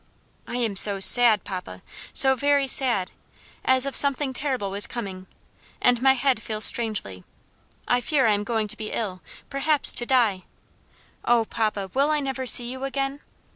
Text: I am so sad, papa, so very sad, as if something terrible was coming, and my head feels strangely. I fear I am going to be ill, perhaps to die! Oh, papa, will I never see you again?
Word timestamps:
I 0.47 0.55
am 0.55 0.75
so 0.75 0.99
sad, 0.99 1.43
papa, 1.43 1.83
so 2.11 2.33
very 2.33 2.67
sad, 2.67 3.11
as 3.63 3.85
if 3.85 3.95
something 3.95 4.33
terrible 4.33 4.71
was 4.71 4.87
coming, 4.87 5.27
and 5.79 6.01
my 6.01 6.13
head 6.13 6.41
feels 6.41 6.65
strangely. 6.65 7.23
I 7.87 8.01
fear 8.01 8.25
I 8.25 8.33
am 8.33 8.43
going 8.43 8.67
to 8.69 8.75
be 8.77 8.91
ill, 8.91 9.21
perhaps 9.51 9.93
to 9.93 10.07
die! 10.07 10.45
Oh, 11.23 11.45
papa, 11.45 11.91
will 11.93 12.09
I 12.09 12.19
never 12.19 12.47
see 12.47 12.71
you 12.71 12.83
again? 12.83 13.19